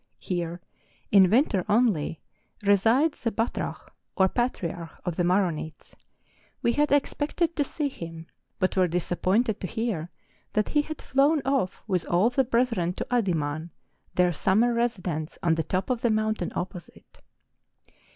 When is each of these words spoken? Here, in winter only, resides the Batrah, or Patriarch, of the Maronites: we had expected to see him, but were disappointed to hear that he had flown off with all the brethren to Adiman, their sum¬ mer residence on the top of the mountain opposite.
Here, 0.17 0.61
in 1.11 1.29
winter 1.29 1.63
only, 1.69 2.23
resides 2.65 3.21
the 3.21 3.31
Batrah, 3.31 3.77
or 4.17 4.27
Patriarch, 4.29 4.99
of 5.05 5.15
the 5.15 5.23
Maronites: 5.23 5.95
we 6.63 6.73
had 6.73 6.91
expected 6.91 7.55
to 7.55 7.63
see 7.63 7.87
him, 7.87 8.25
but 8.57 8.75
were 8.75 8.87
disappointed 8.87 9.61
to 9.61 9.67
hear 9.67 10.09
that 10.53 10.69
he 10.69 10.81
had 10.81 11.03
flown 11.03 11.39
off 11.45 11.83
with 11.85 12.07
all 12.07 12.31
the 12.31 12.43
brethren 12.43 12.93
to 12.93 13.05
Adiman, 13.11 13.69
their 14.15 14.31
sum¬ 14.31 14.57
mer 14.61 14.73
residence 14.73 15.37
on 15.43 15.53
the 15.53 15.61
top 15.61 15.91
of 15.91 16.01
the 16.01 16.09
mountain 16.09 16.51
opposite. 16.55 17.19